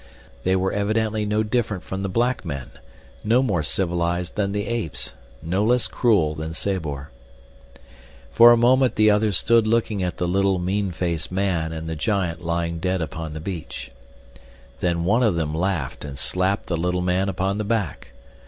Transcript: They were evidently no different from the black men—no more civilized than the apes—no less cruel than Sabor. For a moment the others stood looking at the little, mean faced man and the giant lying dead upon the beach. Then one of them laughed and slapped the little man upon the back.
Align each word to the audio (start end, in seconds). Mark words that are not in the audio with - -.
They 0.43 0.55
were 0.55 0.71
evidently 0.73 1.27
no 1.27 1.43
different 1.43 1.83
from 1.83 2.01
the 2.01 2.09
black 2.09 2.43
men—no 2.43 3.43
more 3.43 3.61
civilized 3.61 4.35
than 4.35 4.51
the 4.51 4.65
apes—no 4.65 5.63
less 5.63 5.87
cruel 5.87 6.33
than 6.33 6.55
Sabor. 6.55 7.11
For 8.31 8.51
a 8.51 8.57
moment 8.57 8.95
the 8.95 9.11
others 9.11 9.37
stood 9.37 9.67
looking 9.67 10.01
at 10.01 10.17
the 10.17 10.27
little, 10.27 10.57
mean 10.57 10.89
faced 10.89 11.31
man 11.31 11.71
and 11.71 11.87
the 11.87 11.95
giant 11.95 12.41
lying 12.43 12.79
dead 12.79 12.99
upon 12.99 13.33
the 13.33 13.39
beach. 13.39 13.91
Then 14.79 15.03
one 15.03 15.21
of 15.21 15.35
them 15.35 15.53
laughed 15.53 16.03
and 16.03 16.17
slapped 16.17 16.65
the 16.65 16.77
little 16.77 17.01
man 17.03 17.29
upon 17.29 17.59
the 17.59 17.63
back. 17.63 18.11